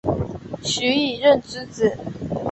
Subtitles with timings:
[0.63, 1.95] 徐以任之子。